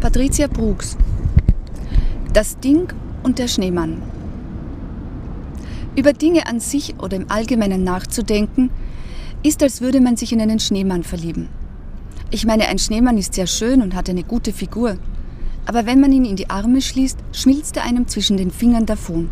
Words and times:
Patricia 0.00 0.46
Brooks. 0.46 0.96
Das 2.32 2.58
Ding 2.58 2.90
und 3.22 3.38
der 3.38 3.48
Schneemann. 3.48 4.00
Über 5.94 6.14
Dinge 6.14 6.46
an 6.46 6.58
sich 6.58 6.94
oder 6.98 7.18
im 7.18 7.30
Allgemeinen 7.30 7.84
nachzudenken, 7.84 8.70
ist, 9.42 9.62
als 9.62 9.82
würde 9.82 10.00
man 10.00 10.16
sich 10.16 10.32
in 10.32 10.40
einen 10.40 10.58
Schneemann 10.58 11.02
verlieben. 11.02 11.50
Ich 12.30 12.46
meine, 12.46 12.68
ein 12.68 12.78
Schneemann 12.78 13.18
ist 13.18 13.34
sehr 13.34 13.46
schön 13.46 13.82
und 13.82 13.94
hat 13.94 14.08
eine 14.08 14.24
gute 14.24 14.54
Figur. 14.54 14.96
Aber 15.66 15.84
wenn 15.84 16.00
man 16.00 16.12
ihn 16.12 16.24
in 16.24 16.36
die 16.36 16.48
Arme 16.48 16.80
schließt, 16.80 17.18
schmilzt 17.32 17.76
er 17.76 17.84
einem 17.84 18.08
zwischen 18.08 18.38
den 18.38 18.50
Fingern 18.50 18.86
davon. 18.86 19.28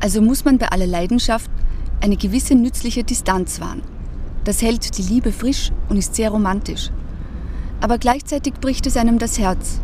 Also 0.00 0.20
muss 0.20 0.44
man 0.44 0.58
bei 0.58 0.66
aller 0.66 0.88
Leidenschaft 0.88 1.48
eine 2.00 2.16
gewisse 2.16 2.56
nützliche 2.56 3.04
Distanz 3.04 3.60
wahren. 3.60 3.82
Das 4.42 4.62
hält 4.62 4.98
die 4.98 5.02
Liebe 5.02 5.30
frisch 5.30 5.70
und 5.88 5.96
ist 5.96 6.16
sehr 6.16 6.30
romantisch. 6.30 6.90
Aber 7.84 7.98
gleichzeitig 7.98 8.54
bricht 8.54 8.86
es 8.86 8.96
einem 8.96 9.18
das 9.18 9.38
Herz. 9.38 9.78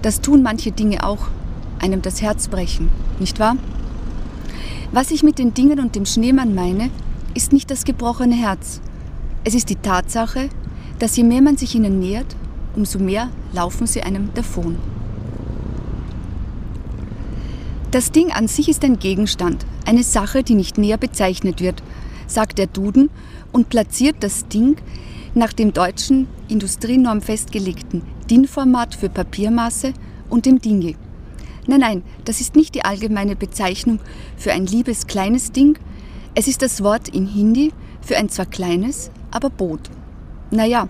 Das 0.00 0.22
tun 0.22 0.42
manche 0.42 0.72
Dinge 0.72 1.04
auch, 1.04 1.26
einem 1.78 2.00
das 2.00 2.22
Herz 2.22 2.48
brechen, 2.48 2.88
nicht 3.18 3.38
wahr? 3.38 3.58
Was 4.90 5.10
ich 5.10 5.22
mit 5.22 5.38
den 5.38 5.52
Dingen 5.52 5.80
und 5.80 5.94
dem 5.96 6.06
Schneemann 6.06 6.54
meine, 6.54 6.88
ist 7.34 7.52
nicht 7.52 7.70
das 7.70 7.84
gebrochene 7.84 8.34
Herz. 8.34 8.80
Es 9.44 9.52
ist 9.52 9.68
die 9.68 9.76
Tatsache, 9.76 10.48
dass 10.98 11.14
je 11.14 11.24
mehr 11.24 11.42
man 11.42 11.58
sich 11.58 11.74
ihnen 11.74 11.98
nähert, 12.00 12.36
umso 12.74 12.98
mehr 12.98 13.28
laufen 13.52 13.86
sie 13.86 14.02
einem 14.02 14.32
davon. 14.32 14.78
Das 17.90 18.12
Ding 18.12 18.30
an 18.32 18.48
sich 18.48 18.70
ist 18.70 18.82
ein 18.82 18.98
Gegenstand, 18.98 19.66
eine 19.84 20.04
Sache, 20.04 20.42
die 20.42 20.54
nicht 20.54 20.78
näher 20.78 20.96
bezeichnet 20.96 21.60
wird, 21.60 21.82
sagt 22.26 22.56
der 22.56 22.66
Duden 22.66 23.10
und 23.52 23.68
platziert 23.68 24.16
das 24.20 24.48
Ding 24.48 24.78
nach 25.34 25.52
dem 25.52 25.74
deutschen 25.74 26.26
Industrienorm 26.50 27.22
festgelegten 27.22 28.02
DIN-Format 28.28 28.94
für 28.94 29.08
Papiermaße 29.08 29.92
und 30.28 30.46
dem 30.46 30.60
Dinge. 30.60 30.94
Nein, 31.66 31.80
nein, 31.80 32.02
das 32.24 32.40
ist 32.40 32.56
nicht 32.56 32.74
die 32.74 32.84
allgemeine 32.84 33.36
Bezeichnung 33.36 34.00
für 34.36 34.52
ein 34.52 34.66
liebes 34.66 35.06
kleines 35.06 35.52
Ding. 35.52 35.78
Es 36.34 36.48
ist 36.48 36.62
das 36.62 36.82
Wort 36.82 37.08
in 37.08 37.26
Hindi 37.26 37.72
für 38.00 38.16
ein 38.16 38.28
zwar 38.28 38.46
kleines, 38.46 39.10
aber 39.30 39.50
Boot. 39.50 39.90
Naja, 40.50 40.88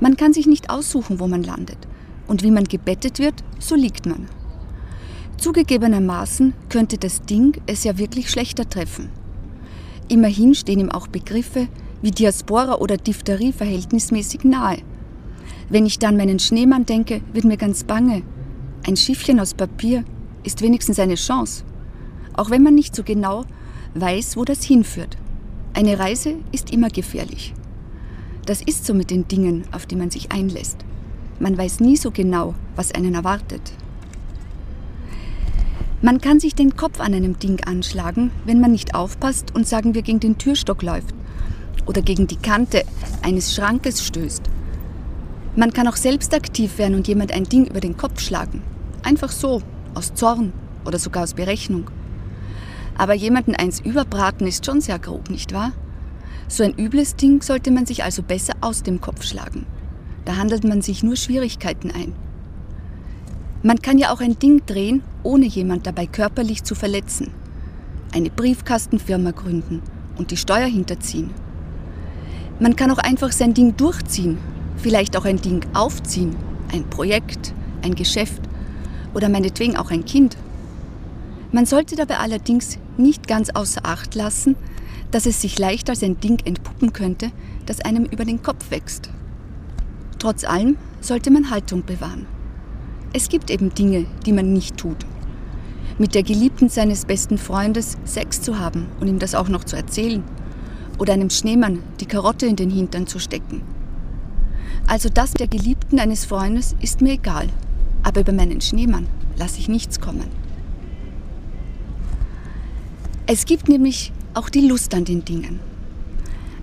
man 0.00 0.16
kann 0.16 0.32
sich 0.32 0.46
nicht 0.46 0.70
aussuchen, 0.70 1.20
wo 1.20 1.26
man 1.26 1.42
landet. 1.42 1.78
Und 2.26 2.42
wie 2.42 2.50
man 2.50 2.64
gebettet 2.64 3.18
wird, 3.18 3.44
so 3.58 3.74
liegt 3.74 4.06
man. 4.06 4.28
Zugegebenermaßen 5.36 6.54
könnte 6.68 6.98
das 6.98 7.22
Ding 7.22 7.60
es 7.66 7.84
ja 7.84 7.98
wirklich 7.98 8.30
schlechter 8.30 8.68
treffen. 8.68 9.10
Immerhin 10.08 10.54
stehen 10.54 10.78
ihm 10.78 10.90
auch 10.90 11.08
Begriffe 11.08 11.68
wie 12.00 12.10
Diaspora 12.10 12.76
oder 12.76 12.96
Diphtherie 12.96 13.52
verhältnismäßig 13.52 14.44
nahe. 14.44 14.78
Wenn 15.68 15.86
ich 15.86 15.98
dann 15.98 16.16
meinen 16.16 16.38
Schneemann 16.38 16.86
denke, 16.86 17.20
wird 17.32 17.44
mir 17.44 17.56
ganz 17.56 17.84
bange. 17.84 18.22
Ein 18.86 18.96
Schiffchen 18.96 19.40
aus 19.40 19.54
Papier 19.54 20.04
ist 20.44 20.60
wenigstens 20.60 20.98
eine 20.98 21.14
Chance, 21.14 21.64
auch 22.34 22.50
wenn 22.50 22.62
man 22.62 22.74
nicht 22.74 22.96
so 22.96 23.02
genau 23.02 23.44
weiß, 23.94 24.36
wo 24.36 24.44
das 24.44 24.64
hinführt. 24.64 25.16
Eine 25.74 25.98
Reise 25.98 26.34
ist 26.50 26.72
immer 26.72 26.88
gefährlich. 26.88 27.54
Das 28.44 28.60
ist 28.60 28.84
so 28.84 28.92
mit 28.92 29.10
den 29.10 29.28
Dingen, 29.28 29.64
auf 29.72 29.86
die 29.86 29.96
man 29.96 30.10
sich 30.10 30.32
einlässt. 30.32 30.78
Man 31.38 31.56
weiß 31.56 31.80
nie 31.80 31.96
so 31.96 32.10
genau, 32.10 32.54
was 32.76 32.92
einen 32.92 33.14
erwartet. 33.14 33.72
Man 36.02 36.20
kann 36.20 36.40
sich 36.40 36.56
den 36.56 36.76
Kopf 36.76 36.98
an 37.00 37.14
einem 37.14 37.38
Ding 37.38 37.62
anschlagen, 37.64 38.32
wenn 38.44 38.60
man 38.60 38.72
nicht 38.72 38.96
aufpasst 38.96 39.54
und 39.54 39.68
sagen 39.68 39.94
wir 39.94 40.02
gegen 40.02 40.18
den 40.18 40.36
Türstock 40.36 40.82
läuft 40.82 41.14
oder 41.86 42.02
gegen 42.02 42.26
die 42.26 42.36
Kante 42.36 42.82
eines 43.22 43.54
Schrankes 43.54 44.04
stößt. 44.04 44.42
Man 45.54 45.72
kann 45.74 45.86
auch 45.86 45.96
selbst 45.96 46.34
aktiv 46.34 46.78
werden 46.78 46.94
und 46.94 47.08
jemand 47.08 47.30
ein 47.32 47.44
Ding 47.44 47.66
über 47.66 47.80
den 47.80 47.96
Kopf 47.96 48.20
schlagen. 48.20 48.62
Einfach 49.02 49.30
so, 49.30 49.60
aus 49.94 50.14
Zorn 50.14 50.54
oder 50.86 50.98
sogar 50.98 51.24
aus 51.24 51.34
Berechnung. 51.34 51.90
Aber 52.96 53.12
jemanden 53.12 53.54
eins 53.54 53.80
überbraten 53.80 54.46
ist 54.46 54.64
schon 54.64 54.80
sehr 54.80 54.98
grob, 54.98 55.28
nicht 55.28 55.52
wahr? 55.52 55.72
So 56.48 56.64
ein 56.64 56.74
übles 56.74 57.16
Ding 57.16 57.42
sollte 57.42 57.70
man 57.70 57.84
sich 57.84 58.02
also 58.02 58.22
besser 58.22 58.54
aus 58.62 58.82
dem 58.82 59.00
Kopf 59.00 59.24
schlagen. 59.24 59.66
Da 60.24 60.36
handelt 60.36 60.64
man 60.64 60.80
sich 60.80 61.02
nur 61.02 61.16
Schwierigkeiten 61.16 61.90
ein. 61.90 62.14
Man 63.62 63.80
kann 63.80 63.98
ja 63.98 64.10
auch 64.12 64.20
ein 64.20 64.38
Ding 64.38 64.64
drehen, 64.64 65.02
ohne 65.22 65.46
jemand 65.46 65.86
dabei 65.86 66.06
körperlich 66.06 66.64
zu 66.64 66.74
verletzen. 66.74 67.30
Eine 68.14 68.30
Briefkastenfirma 68.30 69.32
gründen 69.32 69.82
und 70.16 70.30
die 70.30 70.36
Steuer 70.36 70.66
hinterziehen. 70.66 71.30
Man 72.58 72.76
kann 72.76 72.90
auch 72.90 72.98
einfach 72.98 73.32
sein 73.32 73.54
Ding 73.54 73.76
durchziehen, 73.76 74.38
vielleicht 74.82 75.16
auch 75.16 75.24
ein 75.24 75.40
Ding 75.40 75.64
aufziehen, 75.74 76.36
ein 76.72 76.84
Projekt, 76.90 77.54
ein 77.82 77.94
Geschäft 77.94 78.42
oder 79.14 79.28
meinetwegen 79.28 79.76
auch 79.76 79.90
ein 79.90 80.04
Kind. 80.04 80.36
Man 81.52 81.66
sollte 81.66 81.96
dabei 81.96 82.18
allerdings 82.18 82.78
nicht 82.96 83.28
ganz 83.28 83.50
außer 83.50 83.84
Acht 83.84 84.14
lassen, 84.14 84.56
dass 85.10 85.26
es 85.26 85.40
sich 85.40 85.58
leicht 85.58 85.88
als 85.88 86.02
ein 86.02 86.18
Ding 86.20 86.38
entpuppen 86.44 86.92
könnte, 86.92 87.30
das 87.66 87.80
einem 87.80 88.04
über 88.04 88.24
den 88.24 88.42
Kopf 88.42 88.70
wächst. 88.70 89.10
Trotz 90.18 90.44
allem 90.44 90.76
sollte 91.00 91.30
man 91.30 91.50
Haltung 91.50 91.84
bewahren. 91.84 92.26
Es 93.12 93.28
gibt 93.28 93.50
eben 93.50 93.74
Dinge, 93.74 94.06
die 94.24 94.32
man 94.32 94.52
nicht 94.52 94.76
tut. 94.78 95.06
Mit 95.98 96.14
der 96.14 96.22
Geliebten 96.22 96.70
seines 96.70 97.04
besten 97.04 97.36
Freundes 97.38 97.98
Sex 98.04 98.40
zu 98.40 98.58
haben 98.58 98.86
und 98.98 99.08
ihm 99.08 99.18
das 99.18 99.34
auch 99.34 99.48
noch 99.48 99.64
zu 99.64 99.76
erzählen 99.76 100.24
oder 100.98 101.12
einem 101.12 101.30
Schneemann 101.30 101.82
die 102.00 102.06
Karotte 102.06 102.46
in 102.46 102.56
den 102.56 102.70
Hintern 102.70 103.06
zu 103.06 103.18
stecken. 103.18 103.60
Also 104.86 105.08
das 105.08 105.32
der 105.32 105.46
Geliebten 105.46 105.98
eines 105.98 106.24
Freundes 106.24 106.74
ist 106.80 107.00
mir 107.00 107.12
egal, 107.12 107.48
aber 108.02 108.20
über 108.20 108.32
meinen 108.32 108.60
Schneemann 108.60 109.06
lasse 109.36 109.58
ich 109.58 109.68
nichts 109.68 110.00
kommen. 110.00 110.28
Es 113.26 113.46
gibt 113.46 113.68
nämlich 113.68 114.12
auch 114.34 114.48
die 114.48 114.66
Lust 114.66 114.94
an 114.94 115.04
den 115.04 115.24
Dingen. 115.24 115.60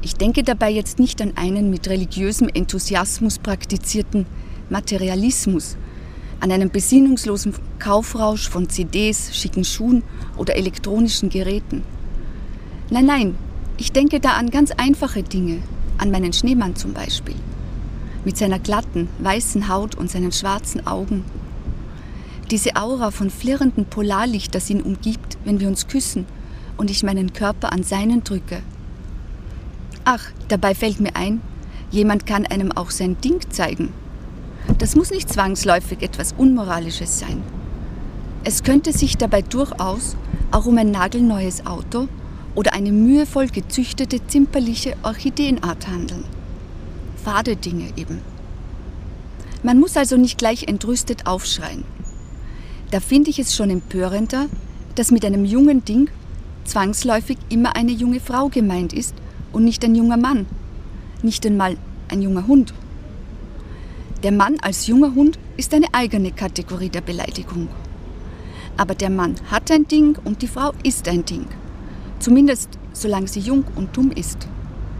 Ich 0.01 0.15
denke 0.15 0.43
dabei 0.43 0.69
jetzt 0.69 0.99
nicht 0.99 1.21
an 1.21 1.33
einen 1.35 1.69
mit 1.69 1.89
religiösem 1.89 2.49
Enthusiasmus 2.53 3.39
praktizierten 3.39 4.25
Materialismus, 4.69 5.77
an 6.39 6.51
einen 6.51 6.69
besinnungslosen 6.69 7.53
Kaufrausch 7.79 8.47
von 8.49 8.69
CDs, 8.69 9.35
schicken 9.35 9.63
Schuhen 9.65 10.03
oder 10.37 10.55
elektronischen 10.55 11.29
Geräten. 11.29 11.83
Nein, 12.89 13.05
nein, 13.05 13.35
ich 13.77 13.91
denke 13.91 14.19
da 14.19 14.33
an 14.33 14.49
ganz 14.49 14.71
einfache 14.71 15.23
Dinge, 15.23 15.59
an 15.97 16.11
meinen 16.11 16.33
Schneemann 16.33 16.75
zum 16.75 16.93
Beispiel, 16.93 17.35
mit 18.25 18.37
seiner 18.37 18.59
glatten, 18.59 19.07
weißen 19.19 19.67
Haut 19.67 19.95
und 19.95 20.09
seinen 20.09 20.31
schwarzen 20.31 20.85
Augen. 20.85 21.23
Diese 22.51 22.75
Aura 22.75 23.11
von 23.11 23.29
flirrendem 23.29 23.85
Polarlicht, 23.85 24.55
das 24.55 24.69
ihn 24.69 24.81
umgibt, 24.81 25.37
wenn 25.45 25.59
wir 25.59 25.67
uns 25.67 25.87
küssen 25.87 26.25
und 26.77 26.89
ich 26.89 27.03
meinen 27.03 27.33
Körper 27.33 27.71
an 27.71 27.83
seinen 27.83 28.23
drücke. 28.23 28.61
Ach, 30.05 30.23
dabei 30.47 30.73
fällt 30.73 30.99
mir 30.99 31.15
ein, 31.15 31.41
jemand 31.91 32.25
kann 32.25 32.45
einem 32.45 32.71
auch 32.71 32.89
sein 32.89 33.19
Ding 33.21 33.39
zeigen. 33.51 33.93
Das 34.77 34.95
muss 34.95 35.11
nicht 35.11 35.31
zwangsläufig 35.31 36.01
etwas 36.01 36.33
Unmoralisches 36.37 37.19
sein. 37.19 37.43
Es 38.43 38.63
könnte 38.63 38.93
sich 38.93 39.17
dabei 39.17 39.41
durchaus 39.41 40.15
auch 40.51 40.65
um 40.65 40.77
ein 40.77 40.91
nagelneues 40.91 41.65
Auto 41.65 42.07
oder 42.55 42.73
eine 42.73 42.91
mühevoll 42.91 43.47
gezüchtete 43.47 44.25
zimperliche 44.25 44.95
Orchideenart 45.03 45.87
handeln. 45.87 46.23
Fade 47.23 47.55
Dinge 47.55 47.91
eben. 47.95 48.21
Man 49.61 49.79
muss 49.79 49.97
also 49.97 50.17
nicht 50.17 50.37
gleich 50.37 50.63
entrüstet 50.63 51.27
aufschreien. 51.27 51.83
Da 52.91 52.99
finde 52.99 53.29
ich 53.29 53.39
es 53.39 53.55
schon 53.55 53.69
empörender, 53.69 54.47
dass 54.95 55.11
mit 55.11 55.25
einem 55.25 55.45
jungen 55.45 55.85
Ding 55.85 56.09
zwangsläufig 56.63 57.37
immer 57.49 57.75
eine 57.75 57.91
junge 57.91 58.19
Frau 58.19 58.49
gemeint 58.49 58.93
ist 58.93 59.13
und 59.51 59.63
nicht 59.63 59.83
ein 59.83 59.95
junger 59.95 60.17
Mann, 60.17 60.45
nicht 61.21 61.45
einmal 61.45 61.77
ein 62.09 62.21
junger 62.21 62.47
Hund. 62.47 62.73
Der 64.23 64.31
Mann 64.31 64.57
als 64.61 64.87
junger 64.87 65.13
Hund 65.15 65.39
ist 65.57 65.73
eine 65.73 65.87
eigene 65.93 66.31
Kategorie 66.31 66.89
der 66.89 67.01
Beleidigung. 67.01 67.69
Aber 68.77 68.95
der 68.95 69.09
Mann 69.09 69.35
hat 69.49 69.71
ein 69.71 69.87
Ding 69.87 70.17
und 70.23 70.41
die 70.41 70.47
Frau 70.47 70.73
ist 70.83 71.07
ein 71.07 71.25
Ding. 71.25 71.47
Zumindest 72.19 72.69
solange 72.93 73.27
sie 73.27 73.39
jung 73.39 73.65
und 73.75 73.95
dumm 73.95 74.11
ist. 74.11 74.47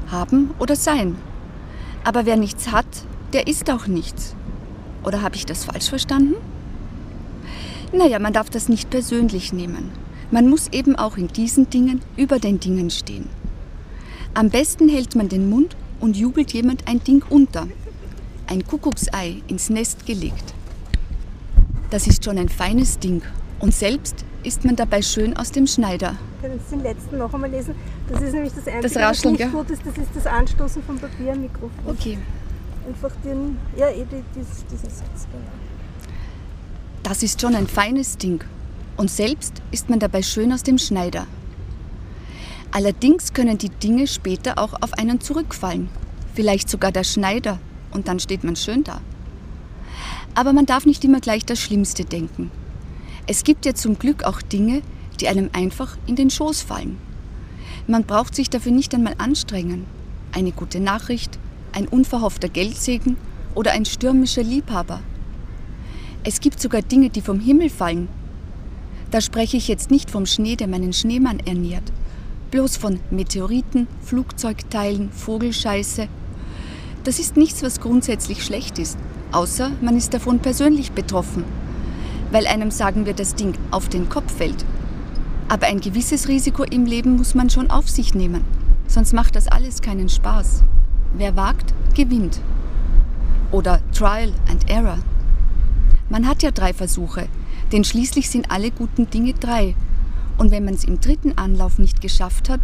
Haben 0.07 0.51
oder 0.59 0.75
sein. 0.75 1.15
Aber 2.03 2.25
wer 2.25 2.37
nichts 2.37 2.71
hat, 2.71 2.87
der 3.33 3.47
ist 3.47 3.69
auch 3.69 3.87
nichts. 3.87 4.35
Oder 5.03 5.21
habe 5.21 5.35
ich 5.35 5.45
das 5.45 5.65
falsch 5.65 5.89
verstanden? 5.89 6.35
Naja, 7.91 8.19
man 8.19 8.33
darf 8.33 8.49
das 8.49 8.69
nicht 8.69 8.89
persönlich 8.89 9.53
nehmen. 9.53 9.91
Man 10.31 10.47
muss 10.47 10.67
eben 10.71 10.95
auch 10.95 11.17
in 11.17 11.27
diesen 11.27 11.69
Dingen 11.69 12.01
über 12.15 12.39
den 12.39 12.59
Dingen 12.59 12.89
stehen. 12.91 13.27
Am 14.33 14.49
besten 14.49 14.89
hält 14.89 15.15
man 15.15 15.27
den 15.27 15.49
Mund 15.49 15.75
und 15.99 16.15
jubelt 16.15 16.53
jemand 16.53 16.87
ein 16.87 17.03
Ding 17.03 17.23
unter. 17.29 17.67
Ein 18.47 18.65
Kuckucksei 18.65 19.41
ins 19.47 19.69
Nest 19.69 20.05
gelegt. 20.05 20.53
Das 21.89 22.05
ist 22.05 22.23
schon 22.23 22.37
ein 22.37 22.49
feines 22.49 22.99
Ding. 22.99 23.23
Und 23.59 23.73
selbst 23.73 24.23
ist 24.43 24.65
man 24.65 24.75
dabei 24.75 25.01
schön 25.01 25.35
aus 25.35 25.51
dem 25.51 25.67
Schneider. 25.67 26.15
Können 26.41 26.59
Sie 26.65 26.75
den 26.75 26.83
letzten 26.83 27.17
noch 27.17 27.33
einmal 27.33 27.49
lesen? 27.49 27.75
Das 28.09 28.21
ist 28.21 28.33
nämlich 28.33 28.53
das 28.53 28.67
Einzige, 28.67 28.93
das 28.93 28.95
Rascheln, 28.95 29.33
was 29.33 29.39
nicht 29.39 29.51
gut 29.51 29.69
ist, 29.69 29.81
das 29.85 29.97
ist 29.97 30.09
das 30.15 30.25
Anstoßen 30.25 30.83
von 30.83 30.97
Papier 30.97 31.33
am 31.33 31.41
Mikrofon. 31.41 31.69
Okay. 31.85 32.17
einfach 32.87 33.11
den, 33.23 33.57
ja, 33.77 33.89
eh 33.89 34.05
die, 34.05 34.23
dies, 34.35 34.65
diesen 34.71 34.89
Satz. 34.89 35.27
Genau. 35.31 35.43
Das 37.03 37.23
ist 37.23 37.41
schon 37.41 37.55
ein 37.55 37.67
feines 37.67 38.17
Ding. 38.17 38.43
Und 38.97 39.09
selbst 39.09 39.61
ist 39.71 39.89
man 39.89 39.99
dabei 39.99 40.21
schön 40.21 40.51
aus 40.51 40.63
dem 40.63 40.77
Schneider. 40.77 41.25
Allerdings 42.71 43.33
können 43.33 43.57
die 43.57 43.69
Dinge 43.69 44.07
später 44.07 44.59
auch 44.59 44.73
auf 44.81 44.93
einen 44.93 45.21
zurückfallen. 45.21 45.89
Vielleicht 46.35 46.69
sogar 46.69 46.91
der 46.91 47.03
Schneider. 47.03 47.59
Und 47.91 48.07
dann 48.07 48.19
steht 48.19 48.43
man 48.43 48.55
schön 48.55 48.83
da. 48.83 49.01
Aber 50.35 50.53
man 50.53 50.65
darf 50.65 50.85
nicht 50.85 51.03
immer 51.03 51.19
gleich 51.19 51.45
das 51.45 51.59
Schlimmste 51.59 52.05
denken. 52.05 52.51
Es 53.31 53.43
gibt 53.43 53.67
ja 53.67 53.75
zum 53.75 53.99
Glück 53.99 54.23
auch 54.23 54.41
Dinge, 54.41 54.81
die 55.19 55.27
einem 55.27 55.51
einfach 55.53 55.99
in 56.07 56.15
den 56.15 56.31
Schoß 56.31 56.63
fallen. 56.63 56.97
Man 57.85 58.03
braucht 58.03 58.33
sich 58.33 58.49
dafür 58.49 58.71
nicht 58.71 58.91
einmal 58.95 59.13
anstrengen. 59.19 59.85
Eine 60.31 60.51
gute 60.51 60.79
Nachricht, 60.79 61.37
ein 61.71 61.87
unverhoffter 61.87 62.49
Geldsegen 62.49 63.17
oder 63.53 63.73
ein 63.73 63.85
stürmischer 63.85 64.41
Liebhaber. 64.41 65.01
Es 66.23 66.39
gibt 66.39 66.59
sogar 66.59 66.81
Dinge, 66.81 67.11
die 67.11 67.21
vom 67.21 67.39
Himmel 67.39 67.69
fallen. 67.69 68.07
Da 69.11 69.21
spreche 69.21 69.57
ich 69.57 69.67
jetzt 69.67 69.91
nicht 69.91 70.09
vom 70.09 70.25
Schnee, 70.25 70.55
der 70.55 70.67
meinen 70.67 70.91
Schneemann 70.91 71.39
ernährt, 71.39 71.93
bloß 72.49 72.77
von 72.77 72.99
Meteoriten, 73.11 73.85
Flugzeugteilen, 74.01 75.11
Vogelscheiße. 75.11 76.07
Das 77.03 77.19
ist 77.19 77.37
nichts, 77.37 77.61
was 77.61 77.79
grundsätzlich 77.79 78.43
schlecht 78.43 78.79
ist, 78.79 78.97
außer 79.31 79.69
man 79.81 79.95
ist 79.95 80.15
davon 80.15 80.39
persönlich 80.39 80.93
betroffen, 80.93 81.43
weil 82.31 82.47
einem 82.47 82.71
sagen 82.71 83.05
wir, 83.05 83.13
das 83.13 83.35
Ding 83.35 83.53
auf 83.71 83.89
den 83.89 84.09
Kopf 84.09 84.31
fällt. 84.33 84.65
Aber 85.47 85.67
ein 85.67 85.81
gewisses 85.81 86.27
Risiko 86.27 86.63
im 86.63 86.85
Leben 86.85 87.15
muss 87.15 87.33
man 87.35 87.49
schon 87.49 87.71
auf 87.71 87.89
sich 87.89 88.13
nehmen, 88.13 88.43
sonst 88.87 89.13
macht 89.13 89.35
das 89.35 89.47
alles 89.47 89.81
keinen 89.81 90.09
Spaß. 90.09 90.63
Wer 91.15 91.35
wagt, 91.35 91.73
gewinnt. 91.95 92.39
Oder 93.51 93.81
Trial 93.93 94.31
and 94.47 94.69
Error. 94.69 94.99
Man 96.09 96.27
hat 96.27 96.43
ja 96.43 96.51
drei 96.51 96.73
Versuche, 96.73 97.27
denn 97.71 97.83
schließlich 97.83 98.29
sind 98.29 98.51
alle 98.51 98.71
guten 98.71 99.09
Dinge 99.09 99.33
drei. 99.33 99.75
Und 100.37 100.51
wenn 100.51 100.65
man 100.65 100.75
es 100.75 100.83
im 100.83 101.01
dritten 101.01 101.37
Anlauf 101.37 101.79
nicht 101.79 101.99
geschafft 101.99 102.49
hat 102.49 102.61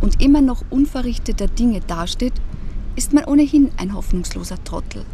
und 0.00 0.22
immer 0.22 0.40
noch 0.40 0.64
unverrichteter 0.70 1.48
Dinge 1.48 1.80
dasteht, 1.80 2.34
ist 2.96 3.12
man 3.12 3.24
ohnehin 3.24 3.70
ein 3.76 3.94
hoffnungsloser 3.94 4.62
Trottel. 4.64 5.04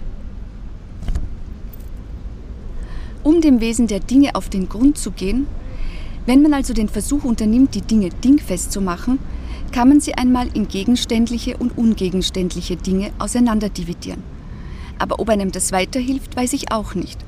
Um 3.25 3.41
dem 3.41 3.61
Wesen 3.61 3.87
der 3.87 4.01
Dinge 4.01 4.35
auf 4.35 4.51
den 4.51 4.69
Grund 4.69 4.99
zu 4.99 5.11
gehen, 5.11 5.47
wenn 6.27 6.43
man 6.43 6.53
also 6.53 6.75
den 6.75 6.89
Versuch 6.89 7.25
unternimmt, 7.25 7.75
die 7.75 7.81
Dinge 7.81 8.11
dingfest 8.11 8.71
zu 8.71 8.83
machen, 8.83 9.19
kann 9.73 9.89
man 9.89 10.01
sie 10.01 10.15
einmal 10.15 10.49
in 10.55 10.69
gegenständliche 10.69 11.57
und 11.57 11.77
ungegenständliche 11.77 12.77
Dinge 12.77 13.13
auseinanderdividieren. 13.19 14.23
Aber 14.99 15.21
ob 15.21 15.31
einem 15.31 15.53
das 15.53 15.73
weiterhilft, 15.73 16.37
weiß 16.37 16.53
ich 16.53 16.71
auch 16.71 16.95
nicht. 16.95 17.19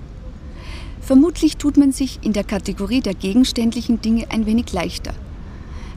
Vermutlich 1.00 1.56
tut 1.56 1.78
man 1.78 1.92
sich 1.92 2.18
in 2.22 2.34
der 2.34 2.44
Kategorie 2.44 3.00
der 3.00 3.14
gegenständlichen 3.14 4.00
Dinge 4.02 4.26
ein 4.30 4.44
wenig 4.44 4.72
leichter. 4.72 5.14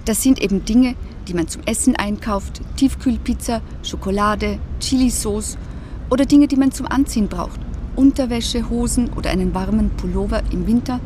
Das 0.06 0.24
sind 0.24 0.42
eben 0.42 0.64
Dinge, 0.64 0.96
die 1.28 1.34
man 1.34 1.48
zum 1.50 1.62
Essen 1.66 1.96
einkauft, 1.98 2.62
Tiefkühlpizza, 2.78 3.62
Schokolade, 3.84 4.60
Chilisauce 4.80 5.58
oder 6.10 6.26
Dinge, 6.26 6.48
die 6.48 6.56
man 6.56 6.72
zum 6.72 6.88
Anziehen 6.88 7.28
braucht, 7.28 7.60
Unterwäsche, 8.00 8.70
Hosen 8.70 9.10
oder 9.18 9.30
einen 9.30 9.54
warmen 9.54 9.90
Pullover 9.90 10.42
im 10.52 10.66
Winter. 10.68 11.02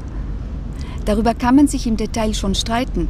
Darüber 1.06 1.34
kann 1.34 1.56
man 1.56 1.68
sich 1.68 1.88
im 1.88 1.98
Detail 1.98 2.36
schon 2.36 2.54
streiten, 2.54 3.08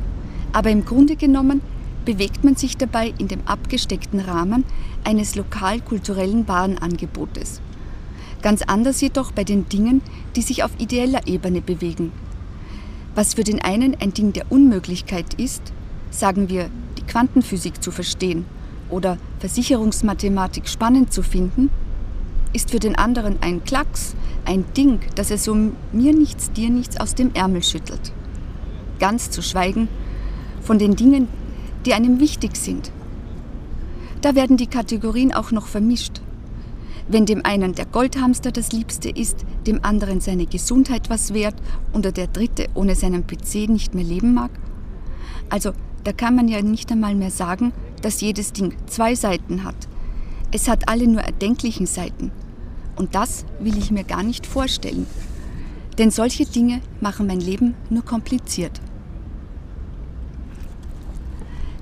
aber 0.54 0.70
im 0.70 0.86
Grunde 0.86 1.18
genommen 1.18 1.60
bewegt 2.06 2.46
man 2.46 2.56
sich 2.56 2.78
dabei 2.78 3.14
in 3.18 3.28
dem 3.28 3.42
abgesteckten 3.46 4.22
Rahmen 4.22 4.64
eines 5.04 5.36
lokalkulturellen 5.36 6.48
Warenangebotes. 6.48 7.60
Ganz 8.42 8.62
anders 8.62 9.02
jedoch 9.02 9.34
bei 9.34 9.44
den 9.44 9.68
Dingen, 9.68 10.02
die 10.38 10.44
sich 10.44 10.64
auf 10.64 10.72
ideeller 10.78 11.28
Ebene 11.28 11.60
bewegen. 11.60 12.14
Was 13.16 13.34
für 13.34 13.44
den 13.44 13.62
einen 13.62 13.98
ein 14.00 14.14
Ding 14.14 14.32
der 14.32 14.50
Unmöglichkeit 14.50 15.34
ist, 15.34 15.74
sagen 16.10 16.48
wir, 16.48 16.70
die 16.98 17.04
Quantenphysik 17.04 17.84
zu 17.84 17.92
verstehen 17.92 18.46
oder 18.90 19.18
Versicherungsmathematik 19.40 20.70
spannend 20.70 21.12
zu 21.12 21.22
finden, 21.22 21.70
ist 22.54 22.72
für 22.72 22.80
den 22.80 22.96
anderen 22.96 23.38
ein 23.42 23.64
Klacks, 23.64 24.16
ein 24.46 24.66
Ding, 24.78 25.00
das 25.16 25.32
er 25.32 25.38
so 25.38 25.56
mir 25.56 26.14
nichts, 26.14 26.52
dir 26.52 26.70
nichts 26.70 27.00
aus 27.00 27.16
dem 27.16 27.34
Ärmel 27.34 27.64
schüttelt. 27.64 28.14
Ganz 29.00 29.30
zu 29.30 29.42
schweigen 29.42 29.88
von 30.62 30.80
den 30.80 30.96
Dingen, 30.96 31.28
die 31.86 31.94
einem 31.94 32.20
wichtig 32.20 32.56
sind. 32.56 32.92
Da 34.22 34.36
werden 34.36 34.56
die 34.56 34.68
Kategorien 34.68 35.34
auch 35.34 35.52
noch 35.52 35.68
vermischt. 35.68 36.22
Wenn 37.10 37.26
dem 37.26 37.44
einen 37.44 37.76
der 37.76 37.86
Goldhamster 37.86 38.52
das 38.52 38.72
Liebste 38.72 39.10
ist, 39.10 39.44
dem 39.68 39.84
anderen 39.84 40.22
seine 40.22 40.46
Gesundheit 40.46 41.10
was 41.10 41.34
wert 41.34 41.56
oder 41.92 42.14
der 42.14 42.28
Dritte 42.28 42.68
ohne 42.76 42.96
seinen 42.96 43.28
PC 43.28 43.68
nicht 43.68 43.94
mehr 43.94 44.06
leben 44.06 44.34
mag. 44.34 44.52
Also 45.50 45.74
da 46.06 46.14
kann 46.14 46.36
man 46.36 46.48
ja 46.48 46.62
nicht 46.62 46.92
einmal 46.92 47.16
mehr 47.16 47.32
sagen, 47.32 47.74
dass 48.02 48.22
jedes 48.22 48.54
Ding 48.54 48.74
zwei 48.88 49.16
Seiten 49.16 49.66
hat. 49.66 49.76
Es 50.52 50.70
hat 50.70 50.88
alle 50.88 51.08
nur 51.08 51.22
erdenklichen 51.22 51.86
Seiten. 51.86 52.32
Und 52.96 53.16
das 53.16 53.46
will 53.60 53.78
ich 53.78 53.92
mir 53.92 54.04
gar 54.04 54.24
nicht 54.24 54.46
vorstellen. 54.46 55.08
Denn 55.98 56.12
solche 56.12 56.46
Dinge 56.46 56.82
machen 57.02 57.28
mein 57.28 57.40
Leben 57.40 57.76
nur 57.90 58.04
kompliziert. 58.04 58.80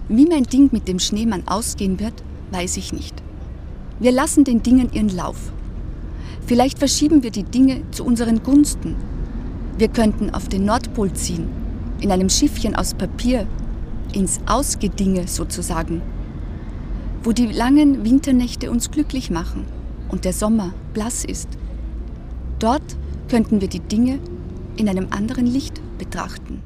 Wie 0.10 0.25
mein 0.25 0.44
Ding 0.44 0.69
mit 0.72 0.88
dem 0.88 1.00
Schneemann 1.00 1.48
ausgehen 1.48 2.00
wird, 2.00 2.13
weiß 2.52 2.78
ich 2.78 2.92
nicht. 2.92 3.22
Wir 4.00 4.12
lassen 4.12 4.44
den 4.44 4.63
Dingen 4.63 4.92
ihren 4.92 5.10
Lauf. 5.10 5.38
Vielleicht 6.46 6.80
verschieben 6.80 7.24
wir 7.24 7.31
die 7.31 7.44
Dinge 7.44 7.84
zu 7.92 8.04
unseren 8.04 8.44
Gunsten. 8.44 8.96
Wir 9.78 9.88
könnten 9.88 10.31
auf 10.31 10.50
den 10.50 10.66
Nordpol 10.66 11.13
ziehen, 11.13 11.48
in 12.02 12.12
einem 12.12 12.30
Schiffchen 12.30 12.75
aus 12.75 12.94
Papier, 12.94 13.48
ins 14.12 14.42
Ausgedinge 14.48 15.28
sozusagen, 15.28 16.02
wo 17.24 17.31
die 17.31 17.48
langen 17.48 18.04
Winternächte 18.04 18.69
uns 18.69 18.92
glücklich 18.92 19.30
machen 19.30 19.66
und 20.12 20.25
der 20.25 20.34
Sommer 20.34 20.74
blass 20.94 21.25
ist. 21.25 21.48
Dort 22.60 22.98
könnten 23.30 23.62
wir 23.62 23.69
die 23.69 23.80
Dinge 23.80 24.19
in 24.78 24.88
einem 24.90 25.08
anderen 25.12 25.46
Licht 25.46 25.81
betrachten. 25.98 26.62